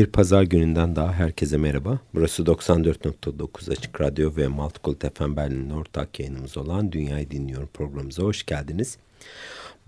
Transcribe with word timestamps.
Bir 0.00 0.06
pazar 0.06 0.42
gününden 0.42 0.96
daha 0.96 1.12
herkese 1.12 1.56
merhaba. 1.56 2.00
Burası 2.14 2.42
94.9 2.42 3.72
Açık 3.72 4.00
Radyo 4.00 4.36
ve 4.36 4.48
Multicult 4.48 5.18
FM 5.18 5.36
Berlin'in 5.36 5.70
ortak 5.70 6.20
yayınımız 6.20 6.56
olan 6.56 6.92
Dünyayı 6.92 7.30
Dinliyorum 7.30 7.68
programımıza 7.74 8.22
hoş 8.22 8.46
geldiniz. 8.46 8.98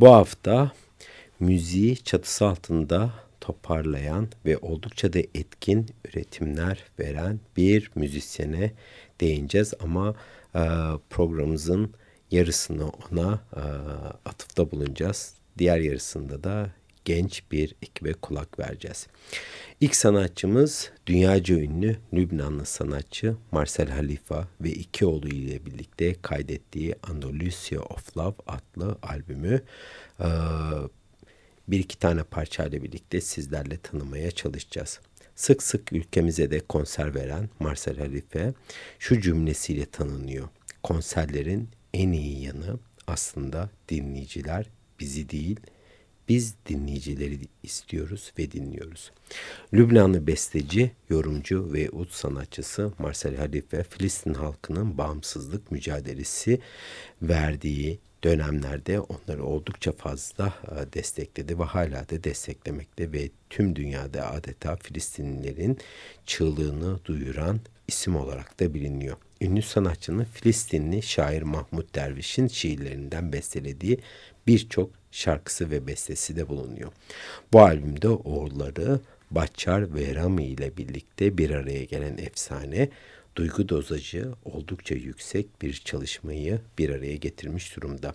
Bu 0.01 0.09
hafta 0.09 0.73
müziği 1.41 1.97
çatısı 1.97 2.47
altında 2.47 3.11
toparlayan 3.41 4.29
ve 4.47 4.59
oldukça 4.59 5.13
da 5.13 5.19
etkin 5.19 5.87
üretimler 6.05 6.85
veren 6.99 7.41
bir 7.57 7.91
müzisyene 7.95 8.73
değineceğiz. 9.21 9.75
Ama 9.81 10.15
e, 10.55 10.63
programımızın 11.11 11.95
yarısını 12.31 12.89
ona 12.89 13.41
e, 13.57 13.63
atıfta 14.29 14.71
bulunacağız. 14.71 15.35
Diğer 15.59 15.79
yarısında 15.79 16.45
da 16.45 16.71
genç 17.05 17.43
bir 17.53 17.75
ekibe 17.83 18.13
kulak 18.13 18.59
vereceğiz. 18.59 19.07
İlk 19.81 19.97
sanatçımız 19.97 20.91
dünyaca 21.07 21.55
ünlü 21.55 21.97
Lübnanlı 22.15 22.67
sanatçı 22.67 23.37
Marcel 23.53 23.89
Halifa 23.89 24.49
ve 24.61 24.71
iki 24.71 25.07
oğlu 25.07 25.29
ile 25.29 25.67
birlikte 25.67 26.15
kaydettiği 26.23 26.95
Andalusia 27.03 27.81
of 27.81 28.17
Love 28.17 28.37
adlı 28.47 28.99
albümü 29.03 29.63
bir 31.69 31.79
iki 31.79 31.99
tane 31.99 32.23
parçayla 32.23 32.83
birlikte 32.83 33.21
sizlerle 33.21 33.77
tanımaya 33.77 34.31
çalışacağız. 34.31 35.01
Sık 35.37 35.63
sık 35.63 35.93
ülkemize 35.93 36.51
de 36.51 36.61
konser 36.61 37.15
veren 37.15 37.49
Marcel 37.61 37.99
Halife 37.99 38.55
şu 38.99 39.21
cümlesiyle 39.21 39.87
tanınıyor. 39.87 40.49
Konserlerin 40.83 41.69
en 41.95 42.13
iyi 42.13 42.43
yanı 42.43 42.79
aslında 43.07 43.71
dinleyiciler 43.89 44.67
bizi 45.01 45.29
değil, 45.29 45.61
biz 46.29 46.55
dinleyicileri 46.67 47.39
istiyoruz 47.63 48.33
ve 48.39 48.53
dinliyoruz. 48.53 49.11
Lübnanlı 49.75 50.27
besteci, 50.27 50.91
yorumcu 51.11 51.73
ve 51.73 51.91
ut 51.91 52.13
sanatçısı 52.13 52.93
Marcel 52.99 53.37
Halife, 53.37 53.83
Filistin 53.83 54.35
halkının 54.35 54.99
bağımsızlık 54.99 55.73
mücadelesi 55.73 56.61
verdiği 57.23 57.99
dönemlerde 58.25 59.01
onları 59.01 59.45
oldukça 59.45 59.93
fazla 59.93 60.55
e, 60.69 60.93
destekledi 60.93 61.59
ve 61.59 61.65
hala 61.65 62.09
da 62.09 62.25
desteklemekte 62.25 63.13
ve 63.13 63.31
tüm 63.51 63.77
dünyada 63.77 64.31
adeta 64.31 64.77
Filistinlilerin 64.77 65.79
çığlığını 66.27 67.05
duyuran 67.05 67.61
isim 67.89 68.17
olarak 68.17 68.61
da 68.61 68.75
biliniyor. 68.75 69.17
Ünlü 69.41 69.63
sanatçının 69.63 70.25
Filistinli 70.25 71.03
şair 71.03 71.43
Mahmut 71.43 71.95
Derviş'in 71.95 72.49
şiirlerinden 72.49 73.33
bestelediği 73.33 73.99
birçok 74.47 74.91
şarkısı 75.13 75.71
ve 75.71 75.87
bestesi 75.87 76.37
de 76.37 76.49
bulunuyor. 76.49 76.93
Bu 77.53 77.61
albümde 77.61 78.09
oğulları 78.09 79.01
Baçar 79.31 79.95
ve 79.95 80.15
Rami 80.15 80.47
ile 80.47 80.77
birlikte 80.77 81.39
bir 81.39 81.51
araya 81.51 81.85
gelen 81.85 82.19
efsane 82.19 82.89
duygu 83.37 83.69
dozajı 83.69 84.33
oldukça 84.45 84.95
yüksek 84.95 85.63
bir 85.63 85.73
çalışmayı 85.73 86.61
bir 86.79 86.91
araya 86.91 87.17
getirmiş 87.17 87.77
durumda. 87.77 88.15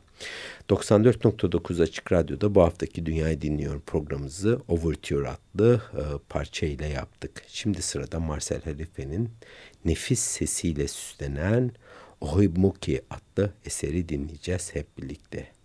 94.9 0.69 1.83
Açık 1.83 2.11
Radyo'da 2.11 2.55
bu 2.55 2.61
haftaki 2.61 3.05
Dünyayı 3.05 3.41
Dinliyor 3.41 3.81
programımızı 3.81 4.61
Overture 4.67 5.29
adlı 5.29 5.81
e, 5.94 6.01
parça 6.29 6.65
ile 6.65 6.88
yaptık. 6.88 7.44
Şimdi 7.47 7.81
sırada 7.81 8.19
Marcel 8.19 8.61
Halife'nin 8.61 9.29
nefis 9.85 10.19
sesiyle 10.19 10.88
süslenen 10.88 11.71
Ohi 12.21 12.47
Muki 12.47 13.01
adlı 13.09 13.53
eseri 13.65 14.09
dinleyeceğiz 14.09 14.75
hep 14.75 14.97
birlikte. 14.97 15.56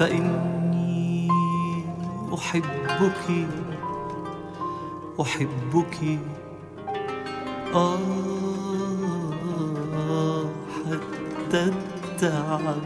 فإني 0.00 1.28
أحبك 2.34 3.46
أحبك. 5.20 6.18
آه 7.74 7.98
حتى 10.84 11.64
التعب. 11.64 12.76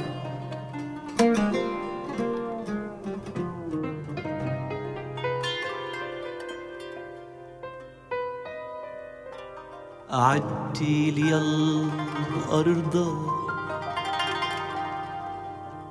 عدي 10.10 11.10
لي 11.10 11.36
الأرض 11.38 12.94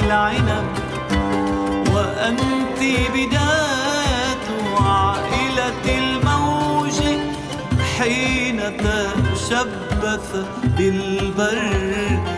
العنب 0.02 0.66
وأنت 1.94 2.80
بداية 3.14 4.46
عائلة 4.80 5.84
الموج 5.98 6.98
حين 7.98 8.60
تشبث 8.76 10.28
بالبر. 10.76 12.33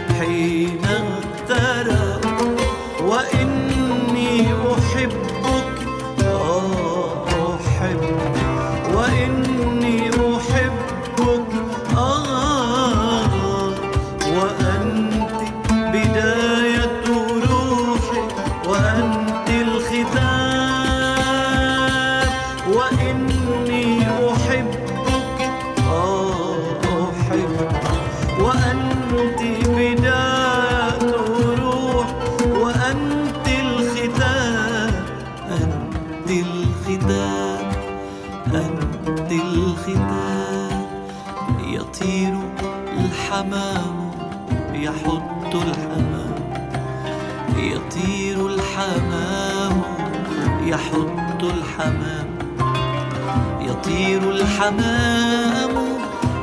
الحمام 54.57 55.99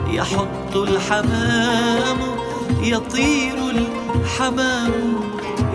يحط 0.07 0.75
الحمام 0.75 2.17
يطير 2.81 3.55
الحمام 4.15 4.91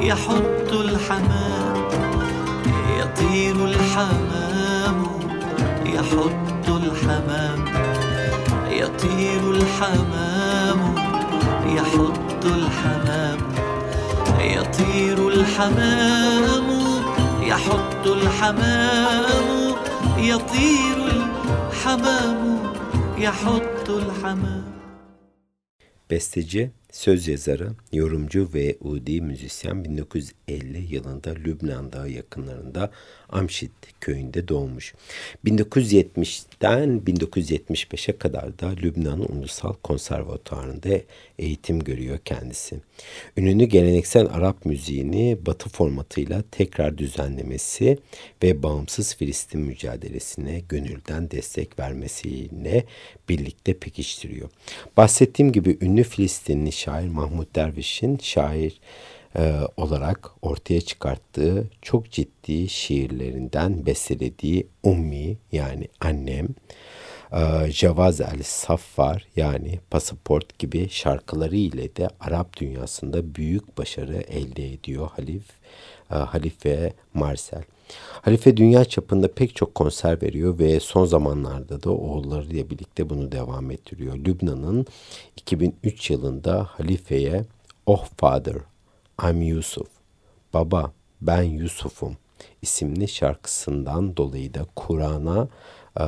يحط 0.00 0.72
الحمام 0.72 1.84
يطير 2.98 3.64
الحمام 3.64 5.06
يحط 5.86 6.68
الحمام 6.68 7.64
يطير 8.70 9.50
الحمام 9.50 10.94
يحط 11.66 12.44
الحمام 12.44 13.38
يطير 14.40 15.28
الحمام 15.28 16.66
يحط 17.42 18.06
الحمام 18.06 19.74
يطير 20.18 20.97
حمام 21.84 22.62
يحط 23.18 23.90
الحمام. 23.90 24.64
بستجي. 26.10 26.70
Söz 26.92 27.28
yazarı, 27.28 27.70
yorumcu 27.92 28.50
ve 28.54 28.76
Udi 28.80 29.20
müzisyen 29.20 29.84
1950 29.84 30.94
yılında 30.94 31.30
Lübnan 31.30 31.92
Dağı 31.92 32.10
yakınlarında 32.10 32.90
Amşit 33.28 33.70
köyünde 34.00 34.48
doğmuş. 34.48 34.94
1970'ten 35.46 36.88
1975'e 37.06 38.18
kadar 38.18 38.58
da 38.58 38.68
Lübnan 38.68 39.32
Ulusal 39.32 39.72
Konservatuarı'nda 39.72 41.00
eğitim 41.38 41.80
görüyor 41.80 42.18
kendisi. 42.24 42.80
Ününü 43.36 43.64
geleneksel 43.64 44.26
Arap 44.26 44.64
müziğini 44.64 45.38
batı 45.46 45.68
formatıyla 45.68 46.42
tekrar 46.50 46.98
düzenlemesi 46.98 47.98
ve 48.42 48.62
bağımsız 48.62 49.16
Filistin 49.16 49.60
mücadelesine 49.60 50.62
gönülden 50.68 51.30
destek 51.30 51.78
vermesiyle 51.78 52.84
birlikte 53.28 53.74
pekiştiriyor. 53.74 54.50
Bahsettiğim 54.96 55.52
gibi 55.52 55.78
ünlü 55.80 56.02
Filistinli 56.02 56.72
şair 56.78 57.08
Mahmut 57.08 57.54
Derviş'in 57.54 58.18
şair 58.22 58.80
e, 59.36 59.60
olarak 59.76 60.30
ortaya 60.42 60.80
çıkarttığı 60.80 61.70
çok 61.82 62.10
ciddi 62.10 62.68
şiirlerinden 62.68 63.86
bestelediği 63.86 64.66
Ummi 64.82 65.36
yani 65.52 65.88
annem, 66.00 66.48
e, 67.32 67.70
Javaz 67.70 68.20
el 68.20 68.42
Saffar 68.42 69.26
yani 69.36 69.80
pasaport 69.90 70.58
gibi 70.58 70.88
şarkıları 70.88 71.56
ile 71.56 71.96
de 71.96 72.08
Arap 72.20 72.56
dünyasında 72.56 73.34
büyük 73.34 73.78
başarı 73.78 74.16
elde 74.16 74.72
ediyor 74.72 75.08
Halif, 75.16 75.46
e, 76.10 76.14
Halife 76.14 76.92
Marcel. 77.14 77.62
Halife 78.22 78.56
dünya 78.56 78.84
çapında 78.84 79.28
pek 79.28 79.56
çok 79.56 79.74
konser 79.74 80.22
veriyor 80.22 80.58
ve 80.58 80.80
son 80.80 81.04
zamanlarda 81.04 81.82
da 81.82 81.90
oğullarıyla 81.90 82.70
birlikte 82.70 83.10
bunu 83.10 83.32
devam 83.32 83.70
ettiriyor. 83.70 84.16
Lübnan'ın 84.16 84.86
2003 85.36 86.10
yılında 86.10 86.64
Halife'ye 86.70 87.44
Oh 87.86 88.04
Father, 88.16 88.56
I'm 89.22 89.42
Yusuf, 89.42 89.88
Baba 90.54 90.92
ben 91.20 91.42
Yusuf'um 91.42 92.16
isimli 92.62 93.08
şarkısından 93.08 94.16
dolayı 94.16 94.54
da 94.54 94.66
Kur'an'a 94.76 95.48
e, 96.00 96.04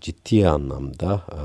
ciddi 0.00 0.48
anlamda 0.48 1.22
e, 1.32 1.40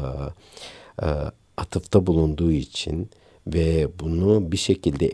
e, 1.06 1.10
atıfta 1.58 2.08
bulunduğu 2.08 2.52
için 2.52 3.10
ve 3.48 3.88
bunu 4.00 4.52
bir 4.52 4.58
şekilde 4.58 5.08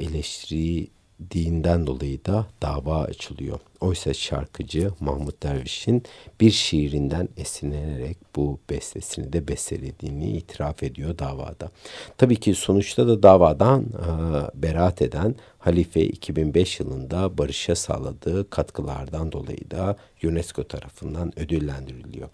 eleştirdiğinden 1.21 1.87
dolayı 1.87 2.25
da 2.25 2.45
dava 2.61 3.01
açılıyor. 3.01 3.59
oysa 3.81 4.13
şarkıcı 4.13 4.91
Mahmut 4.99 5.43
Derviş'in 5.43 6.03
bir 6.41 6.51
şiirinden 6.51 7.29
esinlenerek 7.37 8.17
bu 8.35 8.59
bestesini 8.69 9.33
de 9.33 9.47
bestelediğini 9.47 10.31
itiraf 10.31 10.83
ediyor 10.83 11.17
davada. 11.17 11.69
Tabii 12.17 12.35
ki 12.35 12.55
sonuçta 12.55 13.07
da 13.07 13.23
davadan 13.23 13.81
e, 13.81 14.61
beraat 14.61 15.01
eden 15.01 15.35
Halife 15.61 16.01
2005 16.01 16.79
yılında 16.79 17.37
barışa 17.37 17.75
sağladığı 17.75 18.49
katkılardan 18.49 19.31
dolayı 19.31 19.71
da 19.71 19.95
UNESCO 20.23 20.63
tarafından 20.63 21.39
ödüllendiriliyor. 21.39 22.29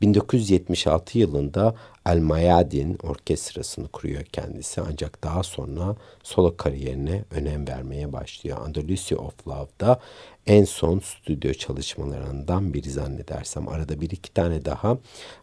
1976 0.00 1.18
yılında 1.18 1.74
El 2.06 2.18
Mayadin 2.18 2.98
orkestrasını 3.02 3.88
kuruyor 3.88 4.22
kendisi 4.22 4.80
ancak 4.80 5.24
daha 5.24 5.42
sonra 5.42 5.96
solo 6.22 6.56
kariyerine 6.56 7.24
önem 7.30 7.68
vermeye 7.68 8.12
başlıyor. 8.12 8.58
Andalusia 8.64 9.18
of 9.18 9.48
Love'da 9.48 10.00
en 10.46 10.64
son 10.64 10.98
stüdyo 10.98 11.52
çalışmalarından 11.52 12.74
biri 12.74 12.90
zannedersem. 12.90 13.68
Arada 13.68 14.00
bir 14.00 14.10
iki 14.10 14.34
tane 14.34 14.64
daha 14.64 14.98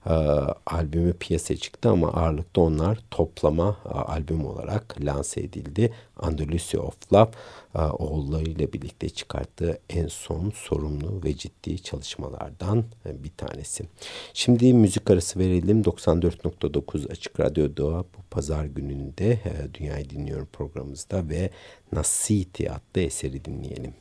e, 0.05 0.13
albümü 0.65 1.13
piyasaya 1.13 1.57
çıktı 1.57 1.89
ama 1.89 2.07
ağırlıkta 2.07 2.61
onlar 2.61 2.99
toplama 3.11 3.77
e, 3.85 3.89
albüm 3.89 4.45
olarak 4.45 4.95
lanse 5.01 5.41
edildi. 5.41 5.93
Andalusia 6.17 6.81
of 6.81 7.13
Love 7.13 7.31
e, 7.75 7.79
oğullarıyla 7.79 8.73
birlikte 8.73 9.09
çıkarttığı 9.09 9.79
en 9.89 10.07
son 10.07 10.49
sorumlu 10.49 11.23
ve 11.23 11.37
ciddi 11.37 11.83
çalışmalardan 11.83 12.85
e, 13.05 13.23
bir 13.23 13.31
tanesi. 13.37 13.83
Şimdi 14.33 14.73
müzik 14.73 15.09
arası 15.09 15.39
verelim. 15.39 15.81
94.9 15.81 17.11
Açık 17.11 17.39
Radyo'da 17.39 17.99
bu 17.99 18.21
pazar 18.31 18.65
gününde 18.65 19.31
e, 19.31 19.73
Dünyayı 19.73 20.09
Dinliyorum 20.09 20.47
programımızda 20.53 21.29
ve 21.29 21.49
Nasiti 21.91 22.71
adlı 22.71 23.01
eseri 23.01 23.45
dinleyelim. 23.45 23.93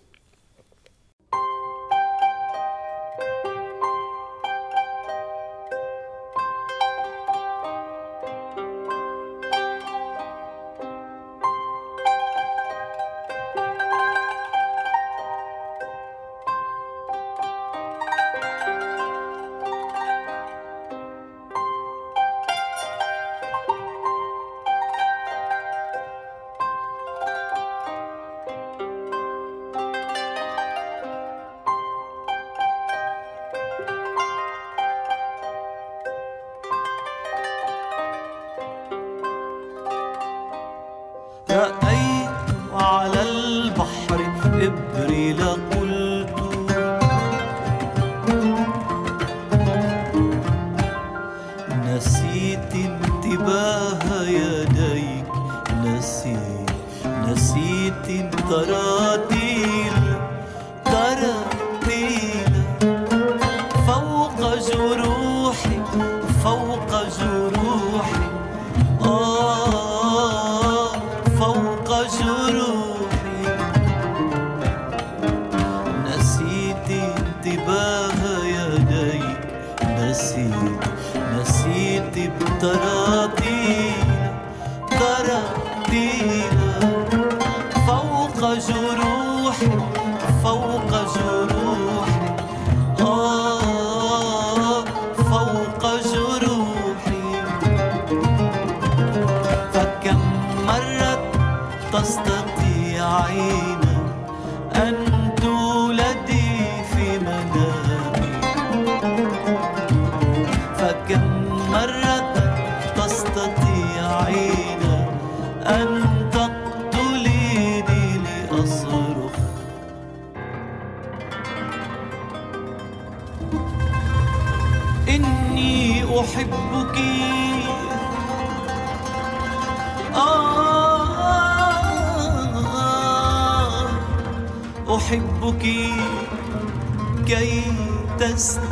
دي 82.19 82.31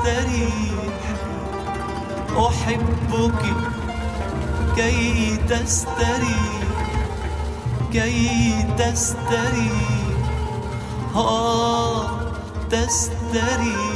تستريح 0.07 0.87
أحبك 2.39 3.43
كي 4.77 5.37
تستريح 5.37 6.63
كي 7.93 8.63
تستريح 8.79 10.07
آه 11.17 12.07
تستريح 12.71 13.96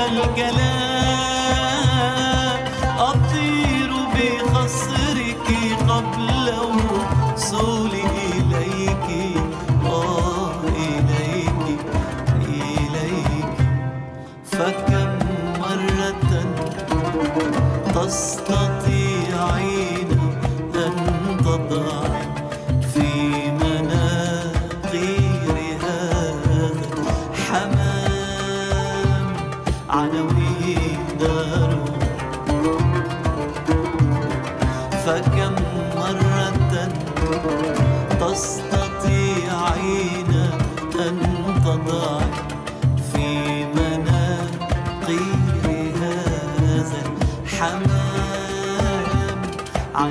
على 0.00 0.24
الكلام 0.24 0.99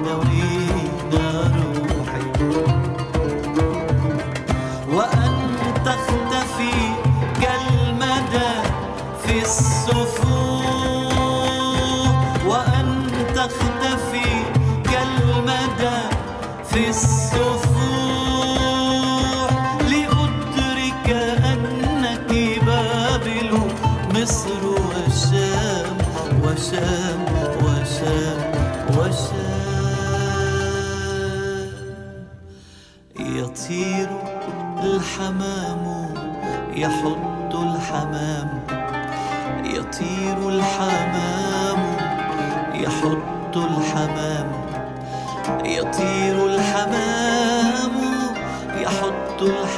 on 0.08 0.20
the. 0.22 0.29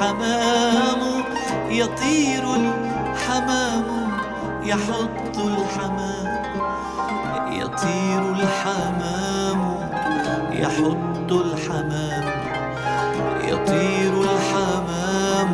الحمام 0.01 1.23
يطير 1.69 2.55
الحمام 2.55 3.85
يحط 4.63 5.37
الحمام 5.37 6.41
يطير 7.51 8.21
الحمام 8.33 9.59
يحط 10.51 11.31
الحمام 11.31 12.23
يطير 13.43 14.13
الحمام 14.21 15.49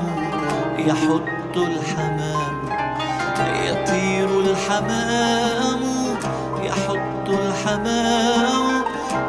يحط 0.78 1.58
الحمام 1.58 2.58
يطير 3.68 4.40
الحمام 4.40 5.82
يحط 6.64 7.30
الحمام 7.30 8.84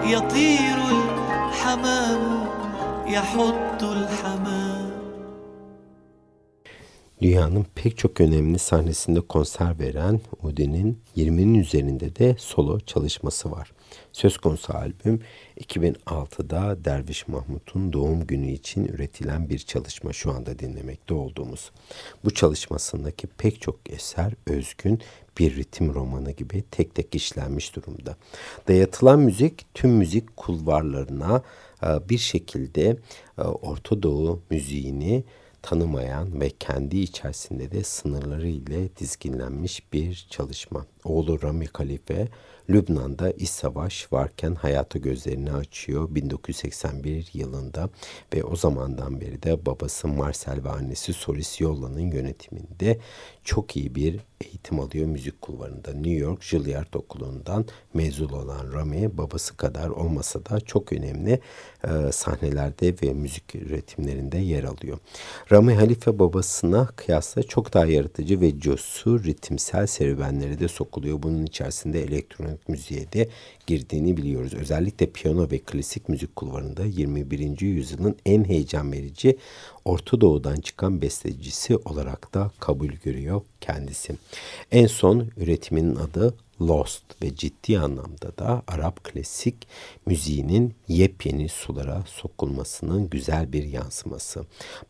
يطير 0.04 0.78
الحمام 0.90 2.48
يحط 3.06 3.82
الحمام. 3.82 4.37
Dünyanın 7.22 7.66
pek 7.74 7.98
çok 7.98 8.20
önemli 8.20 8.58
sahnesinde 8.58 9.20
konser 9.20 9.78
veren 9.78 10.20
Udi'nin 10.42 11.00
20'nin 11.16 11.54
üzerinde 11.54 12.16
de 12.16 12.36
solo 12.38 12.80
çalışması 12.80 13.50
var. 13.50 13.72
Söz 14.12 14.38
konusu 14.38 14.76
albüm 14.76 15.20
2006'da 15.60 16.84
Derviş 16.84 17.28
Mahmut'un 17.28 17.92
doğum 17.92 18.26
günü 18.26 18.50
için 18.50 18.84
üretilen 18.84 19.48
bir 19.48 19.58
çalışma 19.58 20.12
şu 20.12 20.32
anda 20.32 20.58
dinlemekte 20.58 21.14
olduğumuz. 21.14 21.70
Bu 22.24 22.34
çalışmasındaki 22.34 23.26
pek 23.26 23.60
çok 23.60 23.76
eser 23.90 24.32
özgün 24.46 25.00
bir 25.38 25.56
ritim 25.56 25.94
romanı 25.94 26.30
gibi 26.30 26.64
tek 26.70 26.94
tek 26.94 27.14
işlenmiş 27.14 27.76
durumda. 27.76 28.16
Dayatılan 28.68 29.18
müzik 29.18 29.74
tüm 29.74 29.90
müzik 29.90 30.36
kulvarlarına 30.36 31.42
e, 31.82 32.08
bir 32.08 32.18
şekilde 32.18 32.96
e, 33.38 33.42
Orta 33.42 34.02
Doğu 34.02 34.40
müziğini 34.50 35.24
tanımayan 35.68 36.40
ve 36.40 36.50
kendi 36.50 36.98
içerisinde 36.98 37.70
de 37.70 37.84
sınırları 37.84 38.48
ile 38.48 38.96
dizginlenmiş 38.96 39.92
bir 39.92 40.26
çalışma. 40.30 40.86
Oğlu 41.04 41.42
Rami 41.42 41.66
Kalife 41.66 42.28
Lübnan'da 42.70 43.30
iç 43.30 43.48
savaş 43.48 44.12
varken 44.12 44.54
hayata 44.54 44.98
gözlerini 44.98 45.52
açıyor 45.52 46.14
1981 46.14 47.30
yılında 47.34 47.90
ve 48.34 48.44
o 48.44 48.56
zamandan 48.56 49.20
beri 49.20 49.42
de 49.42 49.66
babası 49.66 50.08
Marcel 50.08 50.64
ve 50.64 50.70
annesi 50.70 51.12
Solis 51.12 51.60
Yolla'nın 51.60 52.10
yönetiminde 52.12 52.98
çok 53.48 53.76
iyi 53.76 53.94
bir 53.94 54.20
eğitim 54.40 54.80
alıyor 54.80 55.06
müzik 55.06 55.42
kulvarında. 55.42 55.92
New 55.92 56.10
York 56.10 56.42
Juilliard 56.42 56.94
Okulu'ndan 56.94 57.66
mezun 57.94 58.28
olan 58.28 58.72
Rami 58.72 59.18
babası 59.18 59.56
kadar 59.56 59.88
olmasa 59.88 60.44
da 60.44 60.60
çok 60.60 60.92
önemli 60.92 61.40
e, 61.84 62.12
sahnelerde 62.12 62.94
ve 63.02 63.12
müzik 63.12 63.54
üretimlerinde 63.54 64.38
yer 64.38 64.64
alıyor. 64.64 64.98
Rami 65.52 65.74
Halife 65.74 66.18
babasına 66.18 66.86
kıyasla 66.86 67.42
çok 67.42 67.74
daha 67.74 67.86
yaratıcı 67.86 68.40
ve 68.40 68.58
cosu 68.58 69.24
ritimsel 69.24 69.86
serüvenleri 69.86 70.58
de 70.58 70.68
sokuluyor. 70.68 71.22
Bunun 71.22 71.46
içerisinde 71.46 72.02
elektronik 72.02 72.68
müziğe 72.68 73.12
de 73.12 73.28
girdiğini 73.66 74.16
biliyoruz. 74.16 74.54
Özellikle 74.54 75.10
piyano 75.10 75.50
ve 75.50 75.58
klasik 75.58 76.08
müzik 76.08 76.36
kulvarında 76.36 76.84
21. 76.84 77.60
yüzyılın 77.60 78.16
en 78.26 78.44
heyecan 78.44 78.92
verici 78.92 79.38
Orta 79.88 80.20
Doğu'dan 80.20 80.56
çıkan 80.56 81.02
bestecisi 81.02 81.76
olarak 81.76 82.34
da 82.34 82.50
kabul 82.60 82.88
görüyor 82.88 83.40
kendisi. 83.60 84.14
En 84.72 84.86
son 84.86 85.26
üretiminin 85.36 85.96
adı 85.96 86.34
Lost 86.60 87.22
ve 87.22 87.36
ciddi 87.36 87.78
anlamda 87.78 88.38
da 88.38 88.62
Arap 88.68 89.04
klasik 89.04 89.68
müziğinin 90.06 90.74
yepyeni 90.88 91.48
sulara 91.48 92.02
sokulmasının 92.06 93.10
güzel 93.10 93.52
bir 93.52 93.64
yansıması. 93.64 94.44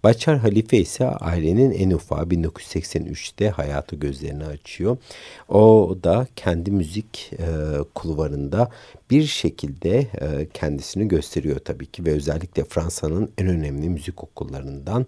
Başar 0.04 0.38
Halife 0.38 0.78
ise 0.78 1.07
ailenin 1.07 1.70
en 1.70 1.90
ufağı 1.90 2.22
1983'te 2.22 3.50
hayatı 3.50 3.96
gözlerini 3.96 4.44
açıyor. 4.44 4.96
O 5.48 5.96
da 6.04 6.26
kendi 6.37 6.70
müzik 6.70 7.31
e, 7.33 7.46
kulvarında 7.94 8.70
bir 9.11 9.26
şekilde 9.26 9.98
e, 9.98 10.48
kendisini 10.54 11.09
gösteriyor 11.09 11.59
tabii 11.59 11.87
ki 11.87 12.07
ve 12.07 12.12
özellikle 12.12 12.64
Fransa'nın 12.64 13.33
en 13.38 13.46
önemli 13.46 13.88
müzik 13.88 14.24
okullarından 14.24 15.07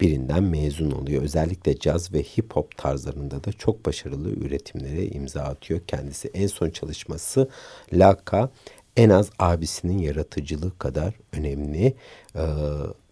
birinden 0.00 0.42
mezun 0.42 0.90
oluyor. 0.90 1.22
Özellikle 1.22 1.78
caz 1.78 2.12
ve 2.12 2.22
hip 2.22 2.52
hop 2.56 2.76
tarzlarında 2.76 3.44
da 3.44 3.52
çok 3.52 3.86
başarılı 3.86 4.30
üretimlere 4.30 5.06
imza 5.06 5.42
atıyor 5.42 5.80
kendisi. 5.86 6.30
En 6.34 6.46
son 6.46 6.70
çalışması 6.70 7.48
Laka 7.92 8.50
en 8.96 9.10
az 9.10 9.30
abisinin 9.38 9.98
yaratıcılığı 9.98 10.78
kadar 10.78 11.14
önemli 11.32 11.94
e, 12.34 12.44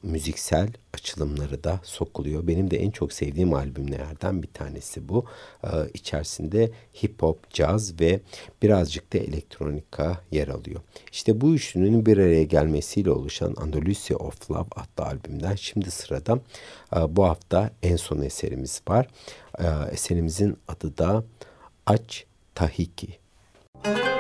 müziksel 0.09 0.69
açılımları 0.95 1.65
da 1.65 1.81
sokuluyor. 1.83 2.47
Benim 2.47 2.71
de 2.71 2.77
en 2.77 2.91
çok 2.91 3.13
sevdiğim 3.13 3.55
albümlerden 3.55 4.43
bir 4.43 4.49
tanesi 4.49 5.09
bu. 5.09 5.25
E, 5.65 5.69
içerisinde 5.95 6.71
hip 7.03 7.23
hop, 7.23 7.51
caz 7.51 8.01
ve 8.01 8.21
birazcık 8.63 9.13
da 9.13 9.19
elektronika 9.19 10.21
yer 10.31 10.49
alıyor. 10.49 10.81
İşte 11.13 11.41
bu 11.41 11.55
üçlünün 11.55 12.07
bir 12.07 12.19
araya 12.19 12.45
gelmesiyle 12.45 13.11
oluşan 13.11 13.55
Andalusia 13.57 14.17
of 14.17 14.51
Love 14.51 14.69
adlı 14.77 15.05
albümden 15.11 15.55
şimdi 15.55 15.91
sırada 15.91 16.41
e, 16.97 17.17
bu 17.17 17.25
hafta 17.25 17.71
en 17.83 17.97
son 17.97 18.23
eserimiz 18.23 18.83
var. 18.89 19.09
E, 19.59 19.65
eserimizin 19.93 20.57
adı 20.69 20.99
da 20.99 21.25
Aç 21.87 22.25
Tahiki. 22.55 23.19
Müzik 23.85 24.18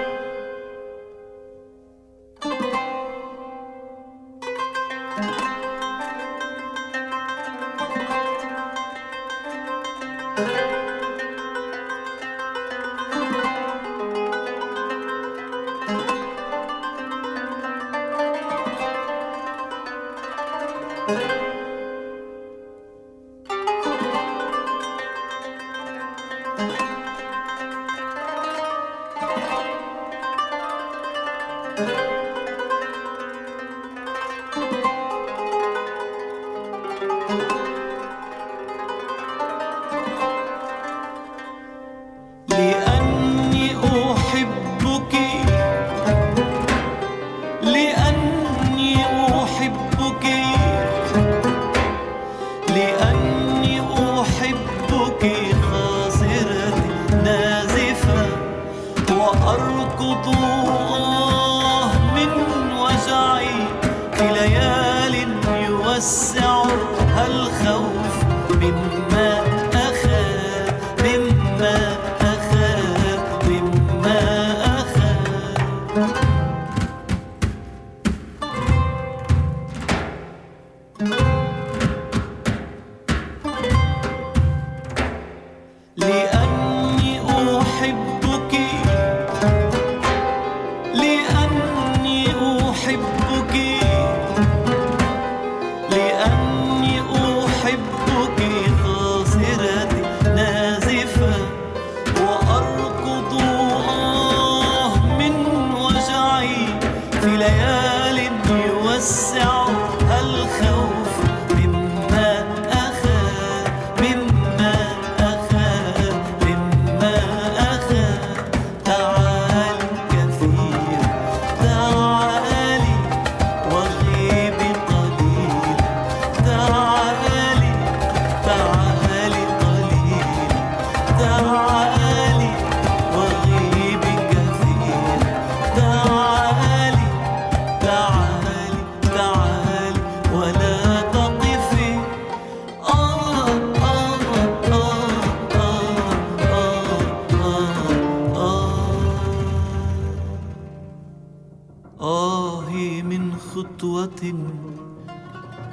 آه 152.00 152.70
آه 152.70 153.02
من 153.02 153.32
خطوة 153.36 154.34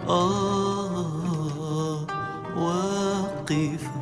آه 0.07 2.05
واقفة 2.57 3.94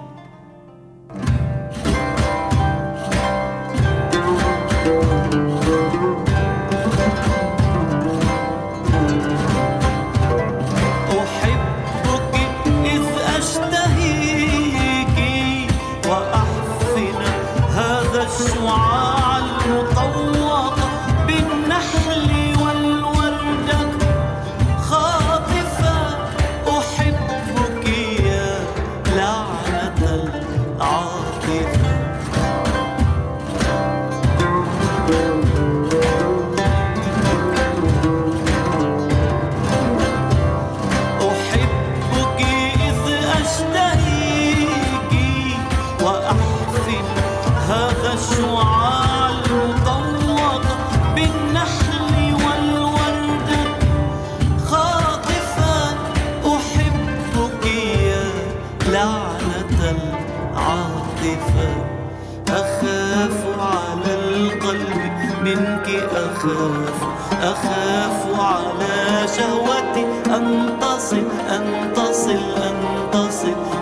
شهوتي 69.37 70.05
أن 70.35 70.77
تصل 70.81 71.25
أن 71.49 71.93
تصل 71.95 72.39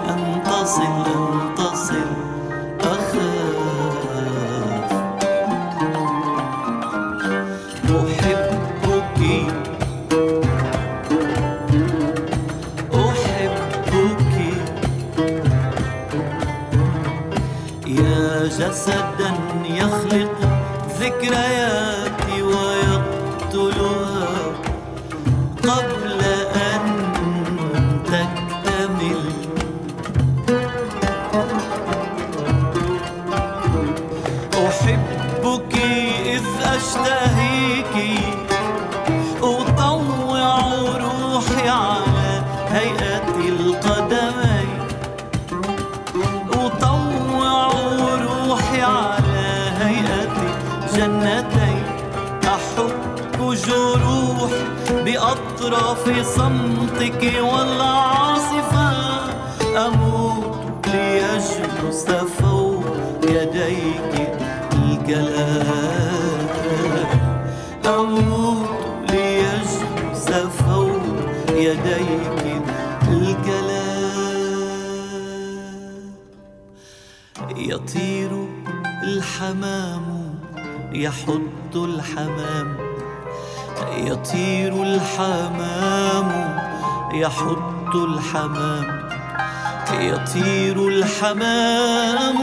أن 0.09 0.43
تصل 0.45 1.20
بأطراف 56.05 56.25
صمتك 56.25 57.33
والعاصفة. 57.41 58.91
أموت 59.87 60.87
ليجلس 60.87 62.05
فوق 62.39 62.85
يديك 63.23 64.29
الكلام. 64.73 66.47
أموت 67.85 69.11
ليجلس 69.11 70.29
فوق 70.31 71.01
يديك 71.49 72.61
الكلام. 73.07 73.71
يطير 77.55 78.31
الحمام 79.03 80.35
يحط 80.93 81.75
الحمام. 81.75 82.90
يطير 83.97 84.83
الحمام 84.83 86.59
يحط 87.13 87.95
الحمام. 87.95 89.01
يطير 89.93 90.87
الحمام 90.87 92.37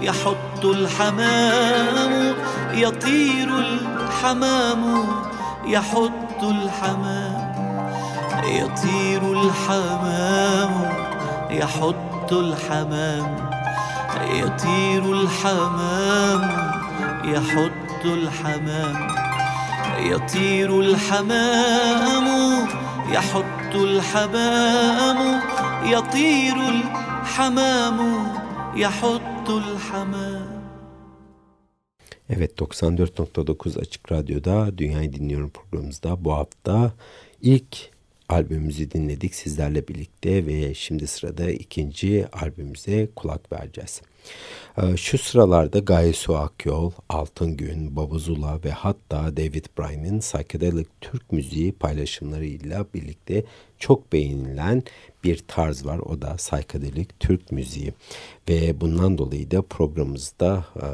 يحط 0.00 0.64
الحمام. 0.64 2.34
يطير 2.72 3.48
الحمام 3.58 5.06
يحط 5.64 6.42
الحمام. 6.42 7.52
يطير 8.44 9.22
الحمام 9.42 10.92
يحط 11.50 12.32
الحمام. 12.32 13.36
يطير 14.32 15.12
الحمام 15.12 16.42
يحط 17.24 18.04
الحمام. 18.04 19.11
يطير 20.01 20.81
الحمام 20.81 22.27
يحط 23.13 23.75
الحمام 23.75 25.41
يطير 25.93 26.55
الحمام 26.55 27.99
يحط 28.75 29.49
الحمام 29.49 30.57
Evet 32.29 32.61
94.9 32.61 33.79
Açık 33.79 34.11
Radyo'da 34.11 34.77
Dünyayı 34.77 35.13
Dinliyorum 35.13 35.49
programımızda 35.49 36.25
bu 36.25 36.33
hafta 36.33 36.91
ilk 37.41 37.91
albümümüzü 38.29 38.91
dinledik 38.91 39.35
sizlerle 39.35 39.87
birlikte 39.87 40.45
ve 40.45 40.73
şimdi 40.73 41.07
sırada 41.07 41.51
ikinci 41.51 42.25
albümümüze 42.31 43.07
kulak 43.15 43.51
vereceğiz. 43.51 44.01
Ee, 44.78 44.96
Şu 44.96 45.18
sıralarda 45.18 45.78
Gaye 45.78 46.12
Su 46.12 46.36
Akyol, 46.36 46.92
Altın 47.08 47.56
Gün, 47.56 47.96
Babuzula 47.96 48.60
ve 48.64 48.70
hatta 48.70 49.36
David 49.36 49.64
Bryan'ın 49.78 50.18
psychedelic 50.18 50.86
Türk 51.00 51.32
müziği 51.32 51.72
paylaşımlarıyla 51.72 52.86
birlikte 52.94 53.44
çok 53.78 54.12
beğenilen 54.12 54.82
bir 55.24 55.44
tarz 55.48 55.86
var. 55.86 55.98
O 55.98 56.22
da 56.22 56.36
psychedelic 56.36 57.08
Türk 57.20 57.52
müziği. 57.52 57.92
Ve 58.48 58.80
bundan 58.80 59.18
dolayı 59.18 59.50
da 59.50 59.62
programımızda 59.62 60.64
e, 60.76 60.86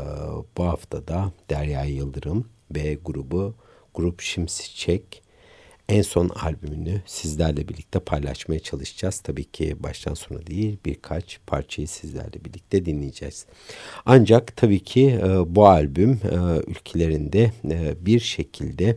bu 0.56 0.64
haftada 0.64 1.32
Derya 1.50 1.84
Yıldırım 1.84 2.44
ve 2.70 2.98
grubu 3.04 3.54
Grup 3.94 4.20
Şimşek 4.20 5.22
en 5.88 6.02
son 6.02 6.28
albümünü 6.28 7.02
sizlerle 7.06 7.68
birlikte 7.68 7.98
paylaşmaya 7.98 8.60
çalışacağız. 8.60 9.20
Tabii 9.20 9.44
ki 9.44 9.76
baştan 9.80 10.14
sona 10.14 10.46
değil 10.46 10.78
birkaç 10.84 11.40
parçayı 11.46 11.88
sizlerle 11.88 12.44
birlikte 12.44 12.84
dinleyeceğiz. 12.84 13.46
Ancak 14.06 14.56
tabii 14.56 14.80
ki 14.80 15.20
e, 15.22 15.54
bu 15.54 15.68
albüm 15.68 16.10
e, 16.10 16.36
ülkelerinde 16.70 17.52
e, 17.70 18.06
bir 18.06 18.20
şekilde 18.20 18.96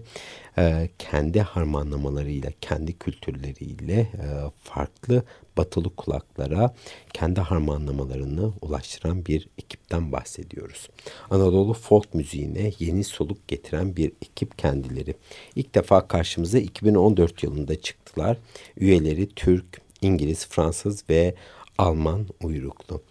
e, 0.58 0.90
kendi 1.00 1.42
harmanlamalarıyla, 1.42 2.50
kendi 2.62 2.98
kültürleriyle 2.98 4.00
e, 4.00 4.28
farklı 4.64 5.24
batılı 5.58 5.96
kulaklara 5.96 6.76
kendi 7.14 7.42
harmanlamalarını 7.42 8.54
ulaştıran 8.62 9.26
bir 9.26 9.48
ekipten 9.58 10.12
bahsediyoruz. 10.12 10.90
Anadolu 11.30 11.74
folk 11.74 12.14
müziğine 12.14 12.72
yeni 12.80 13.04
soluk 13.04 13.48
getiren 13.48 13.96
bir 13.96 14.12
ekip 14.22 14.58
kendileri. 14.58 15.16
İlk 15.56 15.76
defa 15.76 16.08
karşımıza 16.08 16.60
2014 16.60 17.44
yılında 17.44 17.82
çıktılar. 17.82 18.38
Üyeleri 18.78 19.30
Türk, 19.30 19.82
İngiliz, 20.02 20.48
Fransız 20.48 21.04
ve 21.10 21.36
Alman 21.78 22.28
uyruklu. 22.44 23.02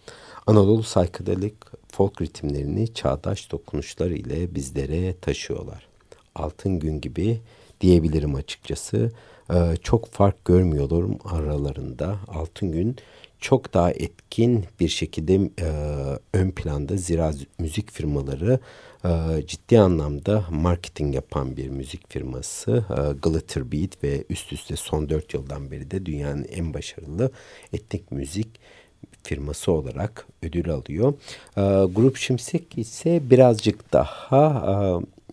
Anadolu 0.47 0.83
saykadelik 0.83 1.53
folk 1.91 2.21
ritimlerini 2.21 2.93
çağdaş 2.93 3.51
dokunuşlar 3.51 4.09
ile 4.09 4.55
bizlere 4.55 5.19
taşıyorlar. 5.19 5.90
Altın 6.35 6.79
gün 6.79 7.01
gibi 7.01 7.41
diyebilirim 7.81 8.35
açıkçası. 8.35 9.11
Ee, 9.53 9.75
çok 9.83 10.11
fark 10.11 10.45
görmüyorum 10.45 11.17
aralarında. 11.25 12.17
Altın 12.27 12.71
gün 12.71 12.95
çok 13.39 13.73
daha 13.73 13.91
etkin 13.91 14.65
bir 14.79 14.87
şekilde 14.87 15.33
e, 15.35 15.69
ön 16.33 16.51
planda 16.51 16.97
zira 16.97 17.31
müzik 17.59 17.91
firmaları 17.91 18.59
e, 19.05 19.09
ciddi 19.47 19.79
anlamda 19.79 20.45
marketing 20.51 21.15
yapan 21.15 21.57
bir 21.57 21.69
müzik 21.69 22.11
firması 22.11 22.85
e, 22.89 23.19
Glitter 23.21 23.71
Beat 23.71 24.03
ve 24.03 24.23
üst 24.29 24.53
üste 24.53 24.75
son 24.75 25.09
4 25.09 25.33
yıldan 25.33 25.71
beri 25.71 25.91
de 25.91 26.05
dünyanın 26.05 26.43
en 26.43 26.73
başarılı 26.73 27.31
etnik 27.73 28.11
müzik 28.11 28.47
firması 29.23 29.71
olarak 29.71 30.27
ödül 30.43 30.69
alıyor. 30.69 31.13
E, 31.57 31.61
Grup 31.93 32.17
Şimşek 32.17 32.77
ise 32.77 33.21
birazcık 33.29 33.93
daha 33.93 34.57
e, 34.67 34.75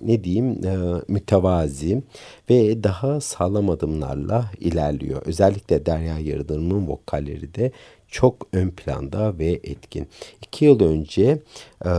ne 0.01 0.25
diyeyim 0.25 0.67
e, 0.67 1.03
mütevazi 1.09 2.03
ve 2.51 2.85
daha 2.85 3.21
sağlam 3.21 3.71
adımlarla 3.71 4.51
ilerliyor. 4.61 5.23
Özellikle 5.25 5.87
Derya 5.87 6.19
Yıldırım'ın 6.19 6.89
vokalleri 6.89 7.55
de 7.55 7.73
çok 8.09 8.47
ön 8.53 8.71
planda 8.71 9.39
ve 9.39 9.47
etkin. 9.47 10.07
İki 10.43 10.65
yıl 10.65 10.81
önce 10.81 11.39
e, 11.85 11.91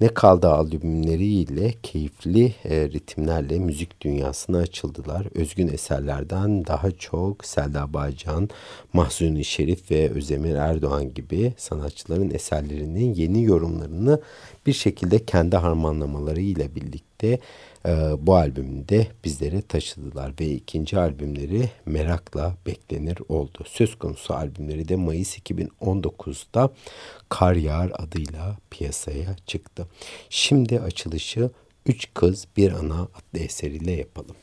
ne 0.00 0.08
Kaldı 0.08 0.48
albümleriyle 0.48 1.74
keyifli 1.82 2.54
e, 2.64 2.88
ritimlerle 2.88 3.58
müzik 3.58 4.00
dünyasına 4.00 4.58
açıldılar. 4.58 5.26
Özgün 5.34 5.68
eserlerden 5.68 6.66
daha 6.66 6.90
çok 6.90 7.44
Selda 7.44 7.92
Bağcan, 7.92 8.48
Mahzuni 8.92 9.44
Şerif 9.44 9.90
ve 9.90 10.10
Özemir 10.10 10.54
Erdoğan 10.54 11.14
gibi 11.14 11.54
sanatçıların 11.56 12.30
eserlerinin 12.30 13.14
yeni 13.14 13.44
yorumlarını 13.44 14.20
bir 14.66 14.72
şekilde 14.72 15.24
kendi 15.24 15.56
harmanlamalarıyla 15.56 16.74
birlikte 16.74 17.09
e, 17.26 17.90
bu 18.18 18.34
albümde 18.34 19.06
bizlere 19.24 19.62
taşıdılar 19.62 20.32
ve 20.40 20.46
ikinci 20.46 20.98
albümleri 20.98 21.70
merakla 21.86 22.56
beklenir 22.66 23.18
oldu. 23.28 23.64
Söz 23.66 23.98
konusu 23.98 24.34
albümleri 24.34 24.88
de 24.88 24.96
Mayıs 24.96 25.38
2019'da 25.38 26.70
Kar 27.28 27.54
Yağar 27.54 27.92
adıyla 27.94 28.56
piyasaya 28.70 29.36
çıktı. 29.46 29.86
Şimdi 30.30 30.80
açılışı 30.80 31.50
Üç 31.86 32.08
Kız 32.14 32.46
Bir 32.56 32.72
Ana 32.72 33.02
adlı 33.02 33.38
eseriyle 33.38 33.92
yapalım. 33.92 34.36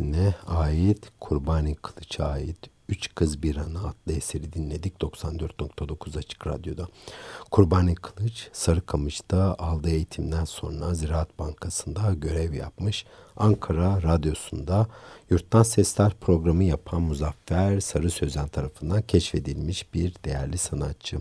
Yöresine 0.00 0.34
ait 0.46 1.12
Kurbani 1.20 1.74
Kılıç'a 1.74 2.24
ait 2.24 2.70
Üç 2.88 3.14
Kız 3.14 3.42
Bir 3.42 3.56
Ana 3.56 3.80
adlı 3.80 4.12
eseri 4.12 4.52
dinledik 4.52 4.94
94.9 5.00 6.18
Açık 6.18 6.46
Radyo'da. 6.46 6.88
Kurbani 7.50 7.94
Kılıç 7.94 8.48
Sarıkamış'ta 8.52 9.54
aldığı 9.58 9.90
eğitimden 9.90 10.44
sonra 10.44 10.94
Ziraat 10.94 11.38
Bankası'nda 11.38 12.14
görev 12.14 12.52
yapmış. 12.52 13.06
Ankara 13.36 14.02
Radyosu'nda 14.02 14.86
Yurttan 15.30 15.62
Sesler 15.62 16.12
programı 16.20 16.64
yapan 16.64 17.02
Muzaffer 17.02 17.80
Sarı 17.80 18.10
Sözen 18.10 18.48
tarafından 18.48 19.02
keşfedilmiş 19.02 19.94
bir 19.94 20.14
değerli 20.24 20.58
sanatçı. 20.58 21.18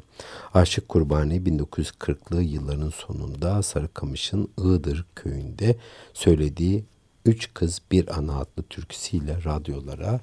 Aşık 0.53 0.89
Kurbani 0.89 1.35
1940'lı 1.35 2.41
yılların 2.41 2.89
sonunda 2.89 3.63
Sarıkamış'ın 3.63 4.49
Iğdır 4.57 5.05
köyünde 5.15 5.75
söylediği 6.13 6.85
Üç 7.25 7.53
Kız 7.53 7.81
Bir 7.91 8.17
Ana 8.17 8.39
adlı 8.39 8.63
türküsüyle 8.69 9.37
radyolara 9.45 10.19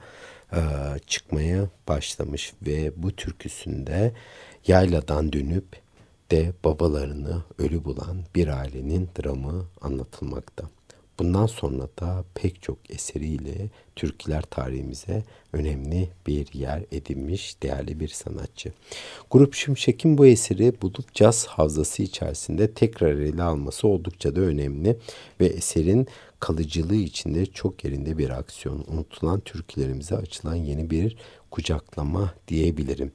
e, 0.52 0.60
çıkmaya 1.06 1.68
başlamış 1.88 2.52
ve 2.66 2.92
bu 2.96 3.16
türküsünde 3.16 4.12
yayladan 4.66 5.32
dönüp 5.32 5.66
de 6.30 6.52
babalarını 6.64 7.42
ölü 7.58 7.84
bulan 7.84 8.16
bir 8.34 8.48
ailenin 8.48 9.08
dramı 9.18 9.66
anlatılmakta. 9.80 10.64
Bundan 11.18 11.46
sonra 11.46 11.88
da 12.00 12.24
pek 12.34 12.62
çok 12.62 12.78
eseriyle 12.90 13.68
türküler 13.96 14.42
tarihimize 14.42 15.22
önemli 15.52 16.08
bir 16.26 16.54
yer 16.54 16.82
edinmiş 16.92 17.62
değerli 17.62 18.00
bir 18.00 18.08
sanatçı. 18.08 18.72
Grup 19.30 19.54
Şimşek'in 19.54 20.18
bu 20.18 20.26
eseri 20.26 20.82
bulup 20.82 21.14
caz 21.14 21.46
havzası 21.46 22.02
içerisinde 22.02 22.72
tekrar 22.74 23.12
ele 23.12 23.42
alması 23.42 23.88
oldukça 23.88 24.36
da 24.36 24.40
önemli 24.40 24.96
ve 25.40 25.46
eserin 25.46 26.06
kalıcılığı 26.46 26.94
içinde 26.94 27.46
çok 27.46 27.84
yerinde 27.84 28.18
bir 28.18 28.30
aksiyon. 28.30 28.84
Unutulan 28.88 29.40
türkülerimize 29.40 30.16
açılan 30.16 30.54
yeni 30.54 30.90
bir 30.90 31.16
kucaklama 31.50 32.34
diyebilirim. 32.48 33.12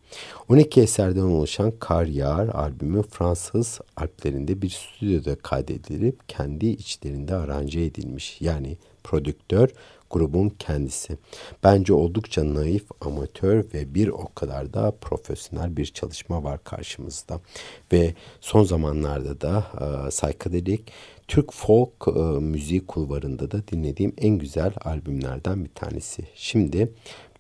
12 0.49 0.81
eserden 0.81 1.21
oluşan 1.21 1.73
Kar 1.79 2.05
Yağar 2.05 2.47
albümü 2.47 3.03
Fransız 3.03 3.79
Alplerinde 3.97 4.61
bir 4.61 4.69
stüdyoda 4.69 5.35
kaydedilip 5.35 6.29
kendi 6.29 6.67
içlerinde 6.67 7.35
aranje 7.35 7.81
edilmiş. 7.81 8.41
Yani 8.41 8.77
prodüktör 9.03 9.69
grubun 10.11 10.49
kendisi. 10.49 11.17
Bence 11.63 11.93
oldukça 11.93 12.53
naif, 12.53 12.85
amatör 13.01 13.65
ve 13.73 13.95
bir 13.95 14.07
o 14.07 14.33
kadar 14.35 14.73
da 14.73 14.91
profesyonel 15.01 15.77
bir 15.77 15.85
çalışma 15.85 16.43
var 16.43 16.63
karşımızda. 16.63 17.41
Ve 17.93 18.13
son 18.41 18.63
zamanlarda 18.63 19.41
da 19.41 19.65
e, 19.81 20.09
psychedelic 20.09 20.83
Türk 21.27 21.53
folk 21.53 22.07
e, 22.07 22.19
müziği 22.39 22.85
kulvarında 22.85 23.51
da 23.51 23.67
dinlediğim 23.67 24.13
en 24.17 24.37
güzel 24.37 24.73
albümlerden 24.85 25.65
bir 25.65 25.69
tanesi. 25.69 26.23
Şimdi 26.35 26.91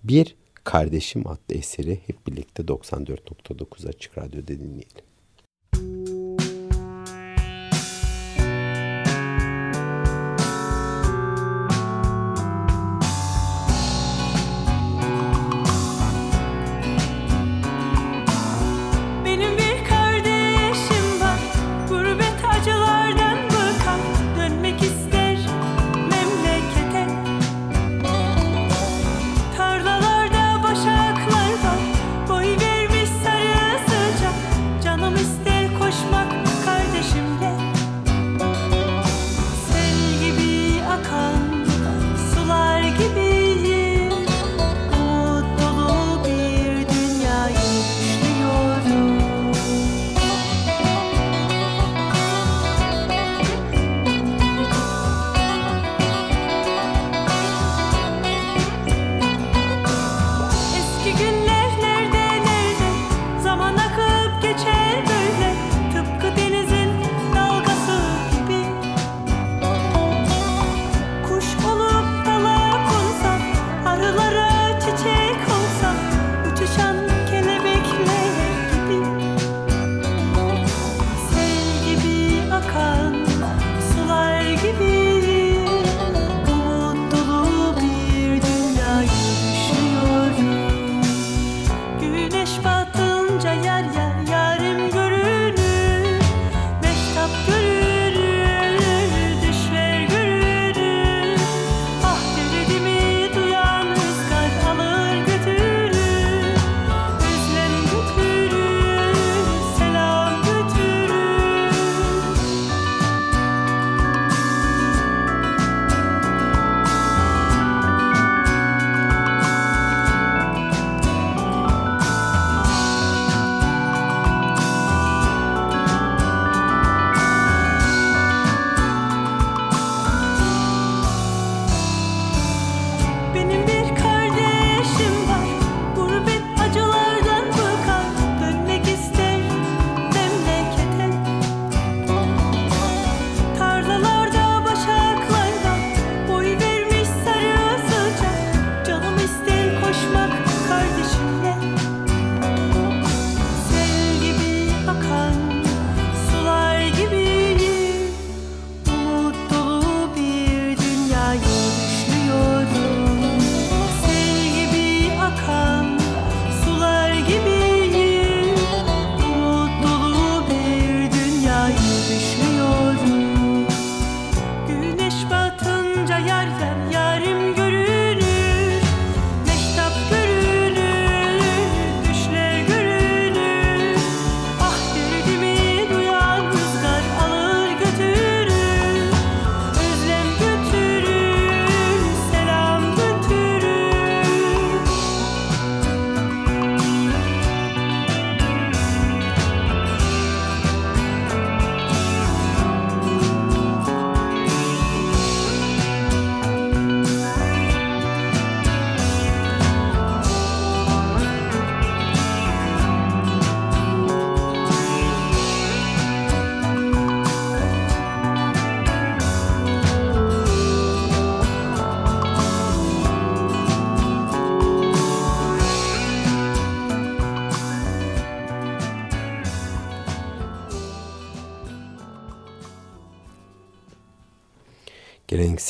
bir 0.03 0.35
Kardeşim 0.63 1.27
adlı 1.27 1.55
eseri 1.55 1.99
hep 2.07 2.27
birlikte 2.27 2.63
94.9 2.63 3.89
Açık 3.89 4.17
Radyo'da 4.17 4.47
dinleyelim. 4.47 5.10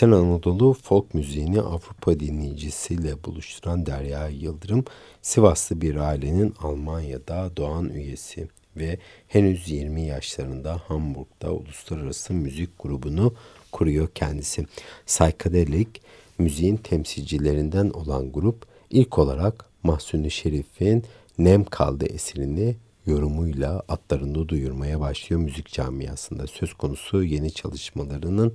Geleneksel 0.01 0.29
Anadolu 0.29 0.73
folk 0.73 1.13
müziğini 1.13 1.61
Avrupa 1.61 2.19
dinleyicisiyle 2.19 3.23
buluşturan 3.23 3.85
Derya 3.85 4.27
Yıldırım, 4.27 4.85
Sivaslı 5.21 5.81
bir 5.81 5.95
ailenin 5.95 6.53
Almanya'da 6.59 7.57
doğan 7.57 7.89
üyesi 7.89 8.47
ve 8.77 8.99
henüz 9.27 9.69
20 9.69 10.01
yaşlarında 10.01 10.81
Hamburg'da 10.87 11.53
uluslararası 11.53 12.33
müzik 12.33 12.79
grubunu 12.79 13.33
kuruyor 13.71 14.09
kendisi. 14.15 14.65
Psychedelic 15.05 15.89
müziğin 16.37 16.77
temsilcilerinden 16.77 17.89
olan 17.89 18.31
grup 18.31 18.65
ilk 18.89 19.17
olarak 19.17 19.65
Mahsuni 19.83 20.31
Şerif'in 20.31 21.03
Nem 21.37 21.63
Kaldı 21.63 22.05
eserini 22.05 22.75
yorumuyla 23.05 23.81
atlarında 23.87 24.49
duyurmaya 24.49 24.99
başlıyor 24.99 25.41
müzik 25.41 25.67
camiasında. 25.71 26.47
Söz 26.47 26.73
konusu 26.73 27.23
yeni 27.23 27.51
çalışmalarının 27.51 28.53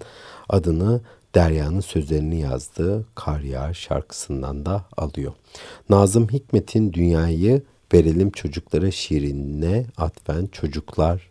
adını 0.48 1.00
Derya'nın 1.36 1.80
sözlerini 1.80 2.40
yazdığı 2.40 3.06
Kar 3.14 3.40
Yağar 3.40 3.74
şarkısından 3.74 4.66
da 4.66 4.84
alıyor. 4.96 5.32
Nazım 5.88 6.28
Hikmet'in 6.28 6.92
Dünyayı 6.92 7.62
Verelim 7.94 8.30
Çocuklara 8.30 8.90
şiirine 8.90 9.86
atfen 9.96 10.46
çocuklar 10.46 11.30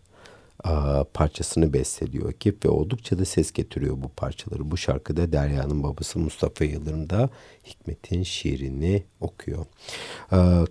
parçasını 1.14 1.72
besteliyor 1.72 2.30
ekip 2.30 2.64
ve 2.64 2.68
oldukça 2.68 3.18
da 3.18 3.24
ses 3.24 3.52
getiriyor 3.52 3.96
bu 4.02 4.08
parçaları. 4.08 4.70
Bu 4.70 4.76
şarkıda 4.76 5.32
Derya'nın 5.32 5.82
babası 5.82 6.18
Mustafa 6.18 6.64
Yıldırım 6.64 7.10
da 7.10 7.30
Hikmet'in 7.66 8.22
şiirini 8.22 9.02
okuyor. 9.20 9.66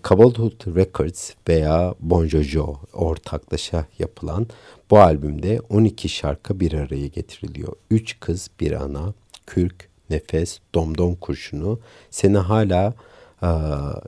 Cavalhood 0.10 0.76
Records 0.76 1.32
veya 1.48 1.96
Bon 2.00 2.26
Jojo 2.26 2.76
ortaklaşa 2.94 3.86
yapılan 4.00 4.48
bu 4.92 5.00
albümde 5.00 5.62
12 5.70 6.10
şarkı 6.10 6.60
bir 6.60 6.74
araya 6.74 7.08
getiriliyor. 7.08 7.74
3 7.92 8.20
kız 8.20 8.50
bir 8.60 8.72
ana, 8.72 9.14
Kürk, 9.48 9.90
Nefes, 10.10 10.60
Domdom 10.76 11.16
Kurşunu, 11.16 11.80
Seni 12.10 12.38
Hala 12.38 12.94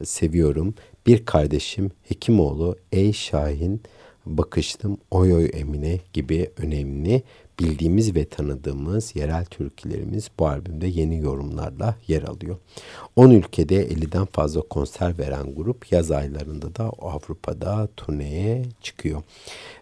Seviyorum, 0.04 0.76
Bir 1.08 1.26
Kardeşim, 1.26 1.92
Hekimoğlu, 2.04 2.76
Ey 2.92 3.14
Şahin, 3.14 3.82
Bakıştım, 4.26 4.98
Oy 5.12 5.34
Oy 5.34 5.50
Emine 5.54 6.00
gibi 6.14 6.52
önemli 6.58 7.24
bildiğimiz 7.60 8.16
ve 8.16 8.26
tanıdığımız 8.26 9.16
yerel 9.16 9.46
türkülerimiz 9.46 10.30
bu 10.40 10.48
albümde 10.48 10.88
yeni 10.88 11.18
yorumlarla 11.18 11.96
yer 12.08 12.24
alıyor. 12.24 12.58
10 13.16 13.30
ülkede 13.30 13.88
50'den 13.88 14.26
fazla 14.26 14.62
konser 14.62 15.18
veren 15.18 15.56
grup 15.56 15.92
yaz 15.92 16.12
aylarında 16.12 16.76
da 16.76 16.84
Avrupa'da 16.84 17.88
turneye 17.98 18.66
çıkıyor. 18.82 19.24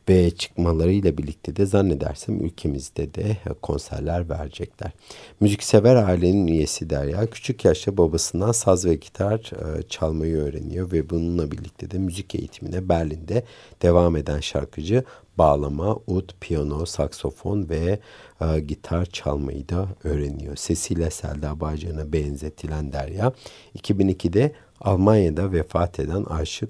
Ve 0.09 0.31
çıkmalarıyla 0.31 1.17
birlikte 1.17 1.55
de 1.55 1.65
zannedersem 1.65 2.45
ülkemizde 2.45 3.13
de 3.13 3.37
konserler 3.61 4.29
verecekler. 4.29 4.91
Müziksever 5.39 5.95
ailenin 5.95 6.47
üyesi 6.47 6.89
Derya 6.89 7.25
küçük 7.25 7.65
yaşta 7.65 7.97
babasından 7.97 8.51
saz 8.51 8.85
ve 8.85 8.95
gitar 8.95 9.39
e, 9.39 9.83
çalmayı 9.83 10.37
öğreniyor 10.37 10.91
ve 10.91 11.09
bununla 11.09 11.51
birlikte 11.51 11.91
de 11.91 11.97
müzik 11.97 12.35
eğitimine 12.35 12.89
Berlin'de 12.89 13.43
devam 13.81 14.15
eden 14.15 14.39
şarkıcı 14.39 15.03
bağlama, 15.37 15.97
ud, 16.07 16.29
piyano, 16.41 16.85
saksofon 16.85 17.69
ve 17.69 17.99
e, 18.41 18.59
gitar 18.59 19.05
çalmayı 19.05 19.69
da 19.69 19.87
öğreniyor. 20.03 20.55
Sesiyle 20.55 21.09
Selda 21.09 21.59
Bağcan'a 21.59 22.13
benzetilen 22.13 22.93
Derya 22.93 23.33
2002'de 23.77 24.51
Almanya'da 24.81 25.51
vefat 25.51 25.99
eden 25.99 26.23
aşık 26.23 26.69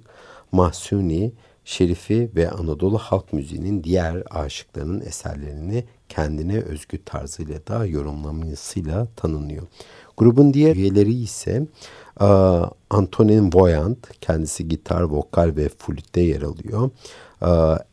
Mahsuni 0.52 1.32
Şerifi 1.66 2.30
ve 2.36 2.52
Anadolu 2.52 2.98
halk 2.98 3.34
müziğinin 3.34 3.84
diğer 3.84 4.24
aşıklarının 4.30 5.02
eserlerini 5.02 5.84
kendine 6.10 6.60
özgü 6.60 7.04
tarzıyla 7.06 7.68
da 7.68 7.86
yorumlamasıyla 7.86 9.08
tanınıyor. 9.16 9.68
Grubun 10.18 10.54
diğer 10.54 10.76
üyeleri 10.76 11.14
ise 11.14 11.68
Antonin 12.90 13.50
Voyant, 13.54 14.20
kendisi 14.22 14.68
gitar, 14.68 15.02
vokal 15.02 15.56
ve 15.56 15.70
flütte 15.70 16.22
yer 16.22 16.42
alıyor. 16.42 16.90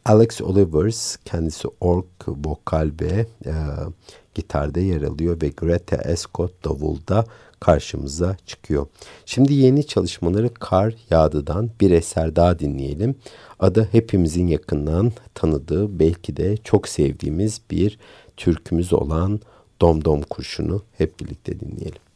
Alex 0.04 0.40
Olivers, 0.40 1.16
kendisi 1.24 1.68
org, 1.80 2.06
vokal 2.26 2.90
ve 3.00 3.26
e, 3.46 3.52
gitarda 4.34 4.80
yer 4.80 5.02
alıyor 5.02 5.42
ve 5.42 5.48
Greta 5.48 5.96
Escott 5.96 6.64
davulda 6.64 7.24
karşımıza 7.60 8.36
çıkıyor. 8.46 8.86
Şimdi 9.26 9.54
yeni 9.54 9.86
çalışmaları 9.86 10.54
Kar 10.54 10.94
Yağdı'dan 11.10 11.70
bir 11.80 11.90
eser 11.90 12.36
daha 12.36 12.58
dinleyelim. 12.58 13.14
Adı 13.60 13.88
hepimizin 13.92 14.46
yakından 14.46 15.12
tanıdığı 15.34 15.98
belki 15.98 16.36
de 16.36 16.56
çok 16.56 16.88
sevdiğimiz 16.88 17.60
bir 17.70 17.98
türkümüz 18.36 18.92
olan 18.92 19.40
Domdom 19.80 20.22
Kurşunu 20.22 20.82
hep 20.98 21.20
birlikte 21.20 21.60
dinleyelim. 21.60 22.11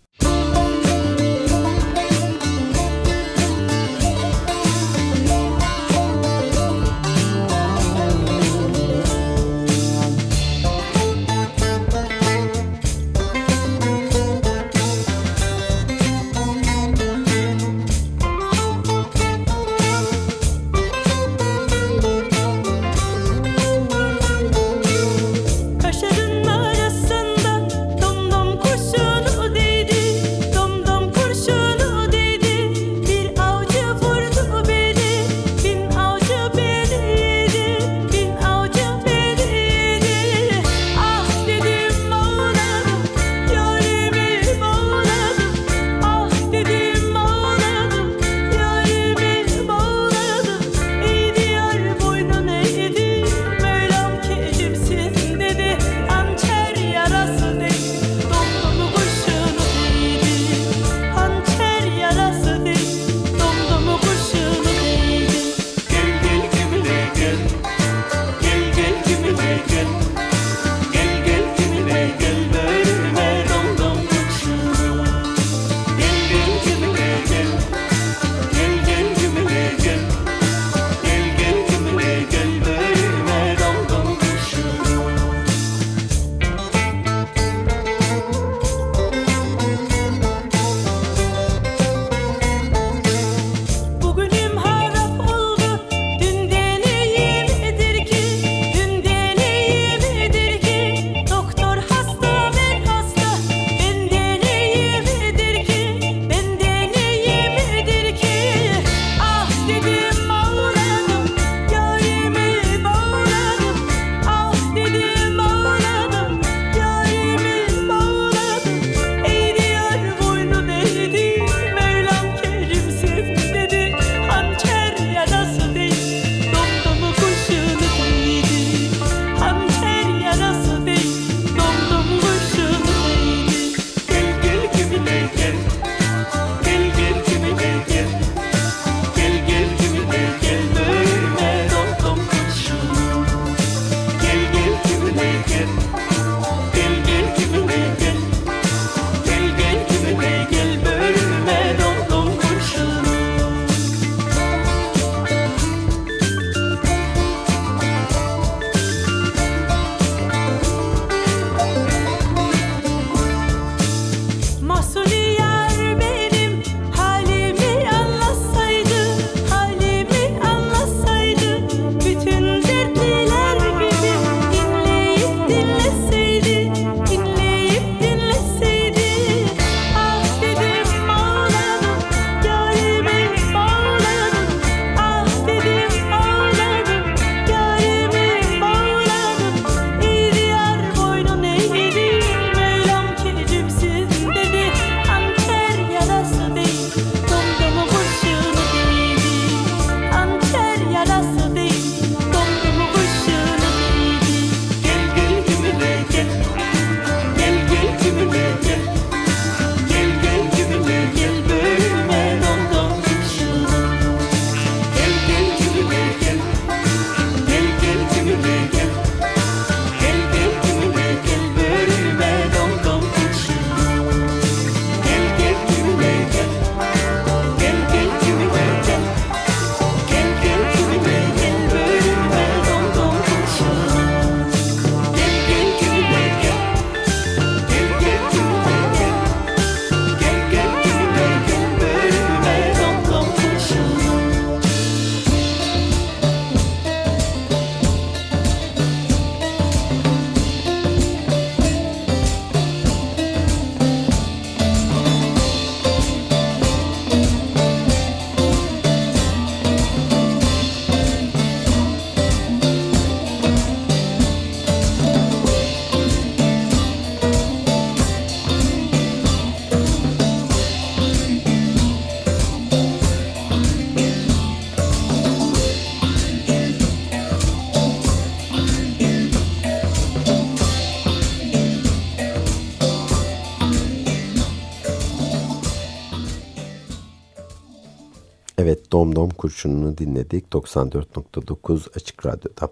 Evet 289.16 289.22
Dom 289.22 289.30
Dom 289.30 289.36
Kurşunu'nu 289.36 289.98
dinledik 289.98 290.44
94.9 290.52 291.96
Açık 291.96 292.26
Radyo'da. 292.26 292.68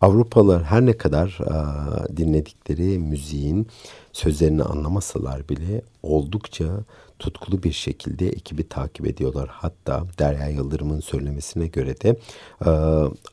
Avrupalılar 0.00 0.64
her 0.64 0.86
ne 0.86 0.92
kadar 0.92 1.38
a, 1.46 2.16
dinledikleri 2.16 2.98
müziğin 2.98 3.66
sözlerini 4.12 4.62
anlamasalar 4.62 5.48
bile 5.48 5.82
oldukça 6.02 6.84
tutkulu 7.18 7.62
bir 7.62 7.72
şekilde 7.72 8.28
ekibi 8.28 8.68
takip 8.68 9.06
ediyorlar. 9.06 9.48
Hatta 9.48 10.04
Derya 10.18 10.48
Yıldırım'ın 10.48 11.00
söylemesine 11.00 11.66
göre 11.66 12.00
de 12.00 12.16
e, 12.66 12.70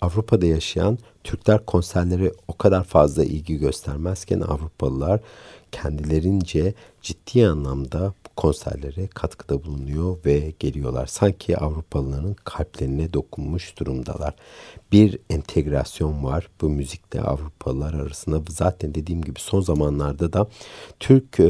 Avrupa'da 0.01 0.45
yaşayan 0.45 0.97
Türkler 1.23 1.65
konserleri 1.65 2.31
o 2.47 2.57
kadar 2.57 2.83
fazla 2.83 3.23
ilgi 3.23 3.57
göstermezken 3.57 4.41
Avrupalılar 4.41 5.19
kendilerince 5.71 6.73
ciddi 7.01 7.47
anlamda 7.47 8.13
konserlere 8.35 9.07
katkıda 9.07 9.63
bulunuyor 9.63 10.17
ve 10.25 10.53
geliyorlar. 10.59 11.05
Sanki 11.05 11.57
Avrupalıların 11.57 12.35
kalplerine 12.43 13.13
dokunmuş 13.13 13.79
durumdalar. 13.79 14.33
Bir 14.91 15.19
entegrasyon 15.29 16.23
var 16.23 16.49
bu 16.61 16.69
müzikte 16.69 17.21
Avrupalılar 17.21 17.93
arasında. 17.93 18.41
Zaten 18.49 18.95
dediğim 18.95 19.21
gibi 19.21 19.39
son 19.39 19.61
zamanlarda 19.61 20.33
da 20.33 20.47
Türk 20.99 21.39
e, 21.39 21.49